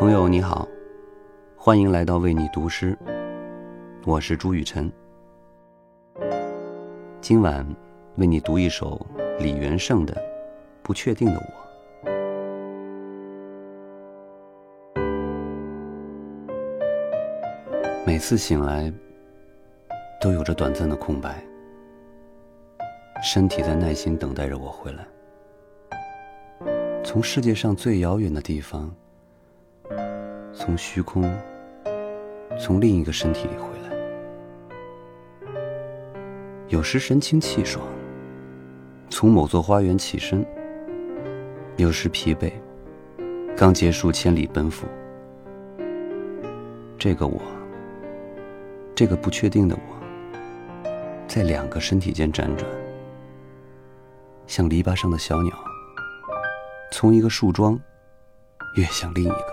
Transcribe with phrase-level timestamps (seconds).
[0.00, 0.66] 朋友你好，
[1.58, 2.96] 欢迎来到为你读诗，
[4.06, 4.90] 我是朱雨辰。
[7.20, 7.66] 今晚
[8.16, 9.06] 为你读一首
[9.38, 10.14] 李元胜的
[10.82, 11.44] 《不确定的我》。
[18.06, 18.90] 每次醒来，
[20.18, 21.44] 都有着短暂的空白，
[23.22, 25.06] 身体在耐心等待着我回来，
[27.04, 28.90] 从世界上最遥远的地方，
[30.62, 31.24] 从虚空，
[32.60, 33.88] 从另一个身体里回来。
[36.68, 37.82] 有时神清气爽，
[39.08, 40.44] 从某座花园起身；
[41.78, 42.52] 有时疲惫，
[43.56, 44.86] 刚结束千里奔赴。
[46.98, 47.40] 这个我。
[48.94, 50.90] 这个不确定的我，
[51.26, 52.70] 在两个身体间辗转，
[54.46, 55.56] 像篱笆上的小鸟，
[56.92, 57.80] 从一个树桩
[58.76, 59.49] 跃向另一个。